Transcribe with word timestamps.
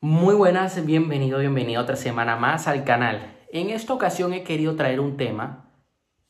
Muy 0.00 0.36
buenas, 0.36 0.86
bienvenido, 0.86 1.40
bienvenido 1.40 1.82
otra 1.82 1.96
semana 1.96 2.36
más 2.36 2.68
al 2.68 2.84
canal. 2.84 3.34
En 3.50 3.70
esta 3.70 3.92
ocasión 3.92 4.32
he 4.32 4.44
querido 4.44 4.76
traer 4.76 5.00
un 5.00 5.16
tema 5.16 5.72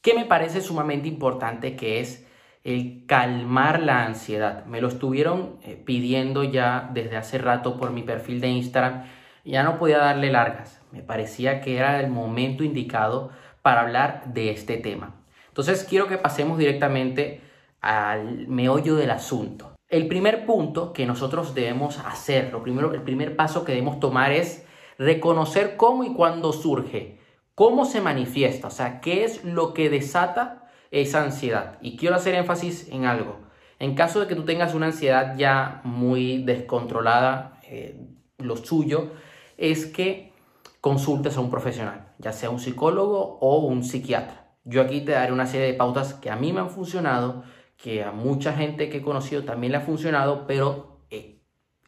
que 0.00 0.14
me 0.14 0.24
parece 0.24 0.62
sumamente 0.62 1.06
importante 1.06 1.76
que 1.76 2.00
es 2.00 2.26
el 2.64 3.04
calmar 3.04 3.82
la 3.82 4.06
ansiedad. 4.06 4.64
Me 4.64 4.80
lo 4.80 4.88
estuvieron 4.88 5.58
eh, 5.62 5.76
pidiendo 5.84 6.44
ya 6.44 6.88
desde 6.94 7.18
hace 7.18 7.36
rato 7.36 7.76
por 7.76 7.90
mi 7.90 8.02
perfil 8.02 8.40
de 8.40 8.48
Instagram. 8.48 9.02
Ya 9.44 9.62
no 9.64 9.78
podía 9.78 9.98
darle 9.98 10.32
largas. 10.32 10.80
Me 10.90 11.02
parecía 11.02 11.60
que 11.60 11.76
era 11.76 12.00
el 12.00 12.08
momento 12.08 12.64
indicado 12.64 13.32
para 13.60 13.82
hablar 13.82 14.32
de 14.32 14.50
este 14.50 14.78
tema. 14.78 15.14
Entonces 15.48 15.84
quiero 15.84 16.08
que 16.08 16.16
pasemos 16.16 16.56
directamente 16.56 17.42
al 17.80 18.48
meollo 18.48 18.96
del 18.96 19.10
asunto. 19.10 19.72
El 19.88 20.06
primer 20.06 20.44
punto 20.44 20.92
que 20.92 21.06
nosotros 21.06 21.54
debemos 21.54 21.98
hacer, 21.98 22.52
lo 22.52 22.62
primero, 22.62 22.92
el 22.92 23.02
primer 23.02 23.36
paso 23.36 23.64
que 23.64 23.72
debemos 23.72 24.00
tomar 24.00 24.32
es 24.32 24.66
reconocer 24.98 25.76
cómo 25.76 26.04
y 26.04 26.12
cuándo 26.12 26.52
surge, 26.52 27.18
cómo 27.54 27.84
se 27.84 28.00
manifiesta, 28.00 28.68
o 28.68 28.70
sea, 28.70 29.00
qué 29.00 29.24
es 29.24 29.44
lo 29.44 29.72
que 29.72 29.88
desata 29.88 30.68
esa 30.90 31.22
ansiedad. 31.22 31.78
Y 31.80 31.96
quiero 31.96 32.16
hacer 32.16 32.34
énfasis 32.34 32.88
en 32.90 33.06
algo. 33.06 33.40
En 33.78 33.94
caso 33.94 34.20
de 34.20 34.26
que 34.26 34.34
tú 34.34 34.44
tengas 34.44 34.74
una 34.74 34.86
ansiedad 34.86 35.36
ya 35.36 35.80
muy 35.84 36.42
descontrolada, 36.42 37.60
eh, 37.62 37.98
lo 38.38 38.56
suyo 38.56 39.12
es 39.56 39.86
que 39.86 40.32
consultes 40.80 41.36
a 41.36 41.40
un 41.40 41.50
profesional, 41.50 42.12
ya 42.18 42.32
sea 42.32 42.50
un 42.50 42.60
psicólogo 42.60 43.38
o 43.40 43.58
un 43.58 43.84
psiquiatra. 43.84 44.48
Yo 44.64 44.82
aquí 44.82 45.00
te 45.00 45.12
daré 45.12 45.32
una 45.32 45.46
serie 45.46 45.66
de 45.66 45.74
pautas 45.74 46.14
que 46.14 46.30
a 46.30 46.36
mí 46.36 46.52
me 46.52 46.60
han 46.60 46.70
funcionado 46.70 47.42
que 47.78 48.02
a 48.02 48.10
mucha 48.10 48.52
gente 48.52 48.90
que 48.90 48.98
he 48.98 49.02
conocido 49.02 49.44
también 49.44 49.72
le 49.72 49.78
ha 49.78 49.82
funcionado, 49.82 50.46
pero 50.46 50.98
eh, 51.10 51.38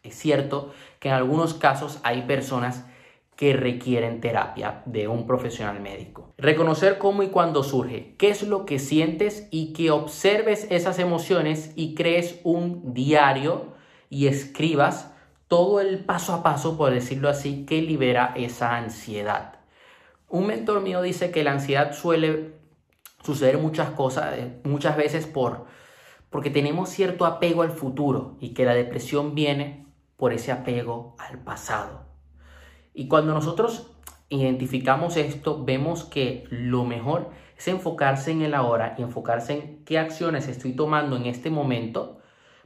es 0.02 0.14
cierto 0.14 0.72
que 1.00 1.08
en 1.08 1.14
algunos 1.14 1.52
casos 1.54 1.98
hay 2.04 2.22
personas 2.22 2.86
que 3.36 3.54
requieren 3.54 4.20
terapia 4.20 4.82
de 4.84 5.08
un 5.08 5.26
profesional 5.26 5.80
médico. 5.80 6.32
Reconocer 6.38 6.98
cómo 6.98 7.22
y 7.22 7.28
cuándo 7.28 7.62
surge, 7.64 8.14
qué 8.18 8.28
es 8.28 8.42
lo 8.42 8.66
que 8.66 8.78
sientes 8.78 9.48
y 9.50 9.72
que 9.72 9.90
observes 9.90 10.66
esas 10.70 10.98
emociones 10.98 11.72
y 11.74 11.94
crees 11.94 12.38
un 12.44 12.94
diario 12.94 13.72
y 14.10 14.26
escribas 14.26 15.12
todo 15.48 15.80
el 15.80 16.04
paso 16.04 16.34
a 16.34 16.42
paso, 16.42 16.76
por 16.76 16.92
decirlo 16.92 17.28
así, 17.28 17.64
que 17.66 17.82
libera 17.82 18.32
esa 18.36 18.76
ansiedad. 18.76 19.54
Un 20.28 20.46
mentor 20.46 20.80
mío 20.82 21.02
dice 21.02 21.32
que 21.32 21.42
la 21.42 21.52
ansiedad 21.52 21.92
suele 21.92 22.59
suceder 23.22 23.58
muchas 23.58 23.90
cosas, 23.90 24.38
eh, 24.38 24.60
muchas 24.64 24.96
veces 24.96 25.26
por 25.26 25.66
porque 26.30 26.50
tenemos 26.50 26.88
cierto 26.88 27.26
apego 27.26 27.62
al 27.62 27.72
futuro 27.72 28.36
y 28.40 28.54
que 28.54 28.64
la 28.64 28.74
depresión 28.74 29.34
viene 29.34 29.86
por 30.16 30.32
ese 30.32 30.52
apego 30.52 31.16
al 31.18 31.40
pasado. 31.42 32.04
Y 32.94 33.08
cuando 33.08 33.34
nosotros 33.34 33.90
identificamos 34.28 35.16
esto, 35.16 35.64
vemos 35.64 36.04
que 36.04 36.44
lo 36.50 36.84
mejor 36.84 37.30
es 37.58 37.66
enfocarse 37.68 38.30
en 38.30 38.42
el 38.42 38.54
ahora 38.54 38.94
y 38.96 39.02
enfocarse 39.02 39.52
en 39.54 39.84
qué 39.84 39.98
acciones 39.98 40.46
estoy 40.46 40.72
tomando 40.72 41.16
en 41.16 41.26
este 41.26 41.50
momento. 41.50 42.18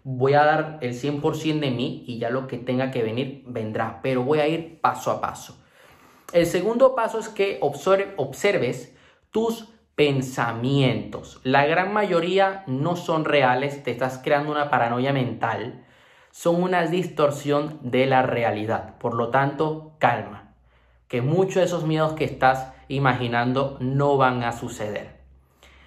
Voy 0.02 0.34
a 0.34 0.44
dar 0.44 0.78
el 0.82 0.92
100% 0.92 1.60
de 1.60 1.70
mí 1.70 2.04
y 2.06 2.18
ya 2.18 2.28
lo 2.28 2.46
que 2.46 2.58
tenga 2.58 2.90
que 2.90 3.02
venir 3.02 3.44
vendrá, 3.46 4.00
pero 4.02 4.22
voy 4.22 4.40
a 4.40 4.46
ir 4.48 4.80
paso 4.82 5.10
a 5.10 5.22
paso. 5.22 5.56
El 6.32 6.46
segundo 6.46 6.94
paso 6.94 7.18
es 7.18 7.28
que 7.28 7.58
observes 7.60 8.94
tus 9.30 9.73
pensamientos. 9.96 11.40
La 11.44 11.66
gran 11.66 11.92
mayoría 11.92 12.64
no 12.66 12.96
son 12.96 13.24
reales, 13.24 13.82
te 13.82 13.92
estás 13.92 14.20
creando 14.22 14.50
una 14.50 14.70
paranoia 14.70 15.12
mental, 15.12 15.84
son 16.30 16.62
una 16.62 16.84
distorsión 16.86 17.78
de 17.82 18.06
la 18.06 18.22
realidad. 18.22 18.98
Por 18.98 19.14
lo 19.14 19.28
tanto, 19.28 19.92
calma, 19.98 20.54
que 21.06 21.22
muchos 21.22 21.56
de 21.56 21.64
esos 21.64 21.86
miedos 21.86 22.14
que 22.14 22.24
estás 22.24 22.72
imaginando 22.88 23.76
no 23.80 24.16
van 24.16 24.42
a 24.42 24.52
suceder. 24.52 25.14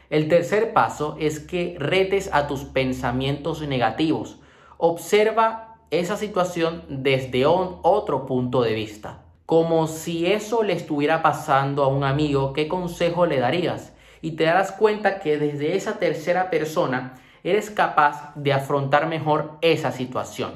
El 0.10 0.30
tercer 0.30 0.72
paso 0.72 1.18
es 1.20 1.42
que 1.42 1.76
retes 1.80 2.34
a 2.34 2.48
tus 2.48 2.64
pensamientos 2.64 3.62
negativos. 3.62 4.40
Observa 4.78 5.80
esa 5.92 6.16
situación 6.16 6.84
desde 6.88 7.46
otro 7.46 8.26
punto 8.26 8.62
de 8.62 8.74
vista. 8.74 9.24
Como 9.46 9.88
si 9.88 10.28
eso 10.28 10.64
le 10.64 10.74
estuviera 10.74 11.22
pasando 11.22 11.84
a 11.84 11.88
un 11.88 12.06
amigo, 12.06 12.54
¿qué 12.54 12.70
consejo 12.70 13.26
le 13.26 13.40
darías? 13.40 13.97
Y 14.22 14.32
te 14.32 14.46
darás 14.46 14.72
cuenta 14.72 15.20
que 15.20 15.38
desde 15.38 15.76
esa 15.76 16.00
tercera 16.00 16.50
persona 16.50 17.16
eres 17.44 17.70
capaz 17.70 18.34
de 18.36 18.54
afrontar 18.54 19.08
mejor 19.08 19.58
esa 19.62 19.92
situación. 19.92 20.52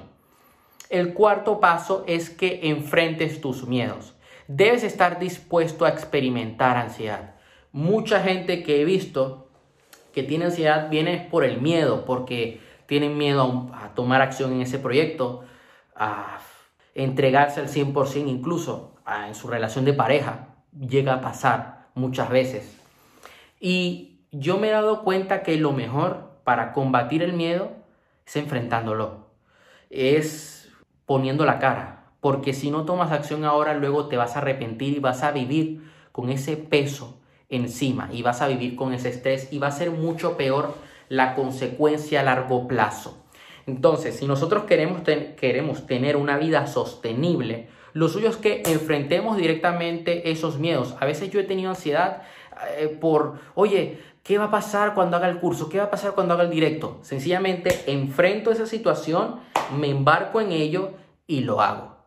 El 0.89 1.13
cuarto 1.13 1.59
paso 1.59 2.03
es 2.07 2.29
que 2.29 2.59
enfrentes 2.63 3.39
tus 3.39 3.65
miedos. 3.65 4.13
Debes 4.47 4.83
estar 4.83 5.19
dispuesto 5.19 5.85
a 5.85 5.89
experimentar 5.89 6.75
ansiedad. 6.75 7.35
Mucha 7.71 8.21
gente 8.21 8.63
que 8.63 8.81
he 8.81 8.85
visto 8.85 9.47
que 10.13 10.23
tiene 10.23 10.45
ansiedad 10.45 10.89
viene 10.89 11.29
por 11.31 11.45
el 11.45 11.61
miedo, 11.61 12.03
porque 12.03 12.59
tienen 12.87 13.17
miedo 13.17 13.71
a, 13.73 13.93
tomar 13.95 14.21
acción 14.21 14.51
en 14.51 14.61
ese 14.61 14.77
proyecto, 14.77 15.45
a 15.95 16.39
entregarse 16.93 17.61
al 17.61 17.69
100% 17.69 18.27
incluso 18.27 18.95
en 19.25 19.33
su 19.33 19.47
relación 19.47 19.85
de 19.85 19.93
pareja. 19.93 20.49
Llega 20.77 21.13
a 21.13 21.21
pasar 21.21 21.87
muchas 21.95 22.29
veces. 22.29 22.80
Y 23.63 24.21
yo 24.31 24.57
me 24.57 24.69
he 24.69 24.71
dado 24.71 25.03
cuenta 25.03 25.43
que 25.43 25.55
lo 25.57 25.71
mejor 25.71 26.31
para 26.43 26.73
combatir 26.73 27.21
el 27.21 27.33
miedo 27.33 27.71
es 28.25 28.35
enfrentándolo, 28.35 29.27
es 29.91 30.71
poniendo 31.05 31.45
la 31.45 31.59
cara, 31.59 32.11
porque 32.21 32.53
si 32.53 32.71
no 32.71 32.85
tomas 32.85 33.11
acción 33.11 33.45
ahora, 33.45 33.75
luego 33.75 34.07
te 34.07 34.17
vas 34.17 34.35
a 34.35 34.39
arrepentir 34.39 34.97
y 34.97 34.99
vas 34.99 35.21
a 35.21 35.31
vivir 35.31 35.83
con 36.11 36.31
ese 36.31 36.57
peso 36.57 37.21
encima 37.49 38.09
y 38.11 38.23
vas 38.23 38.41
a 38.41 38.47
vivir 38.47 38.75
con 38.75 38.93
ese 38.93 39.09
estrés 39.09 39.53
y 39.53 39.59
va 39.59 39.67
a 39.67 39.71
ser 39.71 39.91
mucho 39.91 40.37
peor 40.37 40.73
la 41.07 41.35
consecuencia 41.35 42.21
a 42.21 42.23
largo 42.23 42.67
plazo. 42.67 43.23
Entonces, 43.67 44.15
si 44.15 44.25
nosotros 44.25 44.63
queremos, 44.63 45.01
queremos 45.37 45.85
tener 45.85 46.15
una 46.15 46.37
vida 46.37 46.65
sostenible, 46.65 47.69
lo 47.93 48.07
suyo 48.07 48.29
es 48.29 48.37
que 48.37 48.63
enfrentemos 48.65 49.37
directamente 49.37 50.31
esos 50.31 50.57
miedos. 50.57 50.95
A 50.99 51.05
veces 51.05 51.29
yo 51.29 51.39
he 51.39 51.43
tenido 51.43 51.69
ansiedad 51.69 52.23
eh, 52.77 52.87
por, 52.87 53.39
oye, 53.55 53.99
¿qué 54.23 54.37
va 54.37 54.45
a 54.45 54.51
pasar 54.51 54.93
cuando 54.93 55.17
haga 55.17 55.29
el 55.29 55.39
curso? 55.39 55.69
¿Qué 55.69 55.77
va 55.77 55.85
a 55.85 55.91
pasar 55.91 56.13
cuando 56.13 56.33
haga 56.33 56.43
el 56.43 56.49
directo? 56.49 56.99
Sencillamente 57.01 57.83
enfrento 57.87 58.51
esa 58.51 58.65
situación, 58.65 59.39
me 59.77 59.89
embarco 59.89 60.41
en 60.41 60.51
ello 60.51 60.91
y 61.27 61.41
lo 61.41 61.61
hago. 61.61 61.97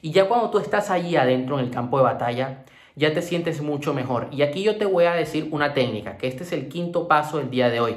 Y 0.00 0.10
ya 0.10 0.26
cuando 0.28 0.50
tú 0.50 0.58
estás 0.58 0.90
allí 0.90 1.16
adentro 1.16 1.58
en 1.58 1.66
el 1.66 1.70
campo 1.70 1.98
de 1.98 2.04
batalla, 2.04 2.64
ya 2.96 3.14
te 3.14 3.22
sientes 3.22 3.62
mucho 3.62 3.94
mejor. 3.94 4.28
Y 4.32 4.42
aquí 4.42 4.62
yo 4.62 4.76
te 4.76 4.84
voy 4.84 5.04
a 5.04 5.12
decir 5.12 5.48
una 5.52 5.74
técnica, 5.74 6.18
que 6.18 6.26
este 6.26 6.42
es 6.42 6.52
el 6.52 6.68
quinto 6.68 7.08
paso 7.08 7.38
del 7.38 7.50
día 7.50 7.70
de 7.70 7.80
hoy, 7.80 7.96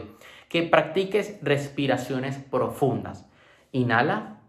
que 0.49 0.63
practiques 0.63 1.39
respiraciones 1.41 2.37
profundas. 2.37 3.27
Inhala, 3.72 4.39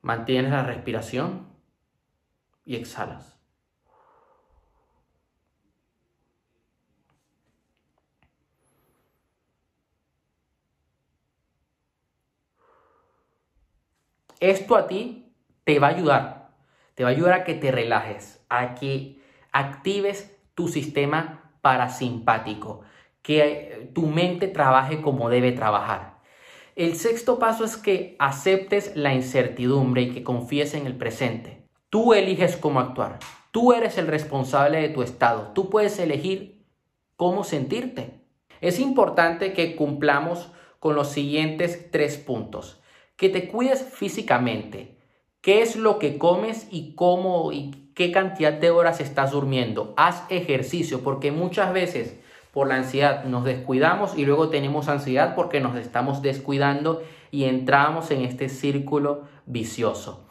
mantienes 0.00 0.50
la 0.50 0.62
respiración 0.62 1.46
y 2.64 2.76
exhalas. 2.76 3.37
Esto 14.40 14.76
a 14.76 14.86
ti 14.86 15.32
te 15.64 15.80
va 15.80 15.88
a 15.88 15.90
ayudar, 15.90 16.50
te 16.94 17.02
va 17.02 17.10
a 17.10 17.12
ayudar 17.12 17.32
a 17.32 17.44
que 17.44 17.54
te 17.54 17.72
relajes, 17.72 18.40
a 18.48 18.74
que 18.76 19.18
actives 19.50 20.36
tu 20.54 20.68
sistema 20.68 21.52
parasimpático, 21.60 22.82
que 23.22 23.90
tu 23.94 24.06
mente 24.06 24.46
trabaje 24.46 25.00
como 25.02 25.28
debe 25.28 25.50
trabajar. 25.50 26.18
El 26.76 26.94
sexto 26.94 27.40
paso 27.40 27.64
es 27.64 27.76
que 27.76 28.14
aceptes 28.20 28.94
la 28.94 29.12
incertidumbre 29.12 30.02
y 30.02 30.10
que 30.10 30.22
confíes 30.22 30.74
en 30.74 30.86
el 30.86 30.96
presente. 30.96 31.64
Tú 31.90 32.14
eliges 32.14 32.56
cómo 32.56 32.78
actuar. 32.78 33.18
Tú 33.50 33.72
eres 33.72 33.98
el 33.98 34.06
responsable 34.06 34.80
de 34.80 34.90
tu 34.90 35.02
estado. 35.02 35.50
Tú 35.52 35.68
puedes 35.68 35.98
elegir 35.98 36.64
cómo 37.16 37.42
sentirte. 37.42 38.20
Es 38.60 38.78
importante 38.78 39.52
que 39.52 39.74
cumplamos 39.74 40.52
con 40.78 40.94
los 40.94 41.08
siguientes 41.08 41.90
tres 41.90 42.16
puntos 42.18 42.80
que 43.18 43.28
te 43.28 43.48
cuides 43.48 43.82
físicamente. 43.82 44.96
¿Qué 45.42 45.60
es 45.60 45.76
lo 45.76 45.98
que 45.98 46.18
comes 46.18 46.68
y 46.70 46.94
cómo 46.94 47.52
y 47.52 47.90
qué 47.94 48.12
cantidad 48.12 48.52
de 48.52 48.70
horas 48.70 49.00
estás 49.00 49.32
durmiendo? 49.32 49.92
Haz 49.96 50.22
ejercicio 50.30 51.00
porque 51.02 51.32
muchas 51.32 51.72
veces 51.72 52.16
por 52.52 52.68
la 52.68 52.76
ansiedad 52.76 53.24
nos 53.24 53.44
descuidamos 53.44 54.16
y 54.16 54.24
luego 54.24 54.50
tenemos 54.50 54.88
ansiedad 54.88 55.34
porque 55.34 55.60
nos 55.60 55.76
estamos 55.76 56.22
descuidando 56.22 57.02
y 57.32 57.44
entramos 57.44 58.12
en 58.12 58.22
este 58.22 58.48
círculo 58.48 59.24
vicioso. 59.46 60.24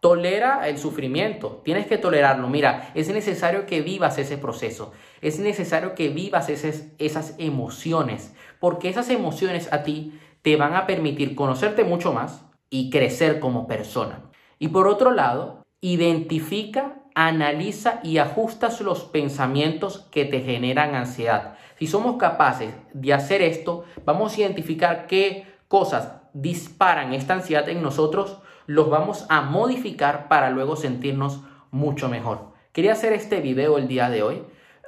Tolera 0.00 0.68
el 0.68 0.76
sufrimiento, 0.76 1.62
tienes 1.64 1.86
que 1.86 1.98
tolerarlo. 1.98 2.48
Mira, 2.48 2.90
es 2.94 3.08
necesario 3.08 3.64
que 3.64 3.80
vivas 3.80 4.18
ese 4.18 4.38
proceso, 4.38 4.92
es 5.22 5.38
necesario 5.38 5.94
que 5.94 6.08
vivas 6.08 6.48
esas, 6.48 6.88
esas 6.98 7.36
emociones, 7.38 8.34
porque 8.58 8.88
esas 8.88 9.08
emociones 9.08 9.72
a 9.72 9.84
ti 9.84 10.18
te 10.44 10.56
van 10.56 10.74
a 10.74 10.86
permitir 10.86 11.34
conocerte 11.34 11.84
mucho 11.84 12.12
más 12.12 12.44
y 12.68 12.90
crecer 12.90 13.40
como 13.40 13.66
persona. 13.66 14.30
Y 14.58 14.68
por 14.68 14.88
otro 14.88 15.10
lado, 15.10 15.64
identifica, 15.80 16.96
analiza 17.14 18.00
y 18.02 18.18
ajustas 18.18 18.82
los 18.82 19.04
pensamientos 19.04 20.06
que 20.10 20.26
te 20.26 20.42
generan 20.42 20.94
ansiedad. 20.94 21.56
Si 21.78 21.86
somos 21.86 22.16
capaces 22.18 22.74
de 22.92 23.14
hacer 23.14 23.40
esto, 23.40 23.86
vamos 24.04 24.34
a 24.34 24.40
identificar 24.42 25.06
qué 25.06 25.46
cosas 25.66 26.12
disparan 26.34 27.14
esta 27.14 27.32
ansiedad 27.32 27.66
en 27.70 27.82
nosotros, 27.82 28.36
los 28.66 28.90
vamos 28.90 29.24
a 29.30 29.40
modificar 29.40 30.28
para 30.28 30.50
luego 30.50 30.76
sentirnos 30.76 31.40
mucho 31.70 32.10
mejor. 32.10 32.52
Quería 32.72 32.92
hacer 32.92 33.14
este 33.14 33.40
video 33.40 33.78
el 33.78 33.88
día 33.88 34.10
de 34.10 34.22
hoy, 34.22 34.42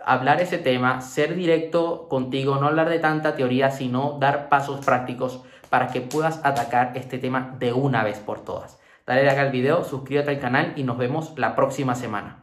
hablar 0.07 0.41
ese 0.41 0.57
tema, 0.57 1.01
ser 1.03 1.35
directo 1.35 2.09
contigo, 2.09 2.57
no 2.57 2.69
hablar 2.69 2.89
de 2.89 3.01
tanta 3.01 3.35
teoría, 3.35 3.71
sino 3.71 4.17
dar 4.19 4.49
pasos 4.49 4.85
prácticos 4.85 5.43
para 5.69 5.89
que 5.89 6.01
puedas 6.01 6.41
atacar 6.45 6.93
este 6.95 7.19
tema 7.19 7.55
de 7.59 7.73
una 7.73 8.05
vez 8.05 8.19
por 8.21 8.41
todas. 8.41 8.79
Dale 9.05 9.25
like 9.25 9.41
al 9.41 9.51
video, 9.51 9.85
suscríbete 9.85 10.31
al 10.31 10.41
canal 10.41 10.73
y 10.77 10.85
nos 10.85 10.97
vemos 10.97 11.35
la 11.37 11.55
próxima 11.55 11.95
semana. 11.95 12.35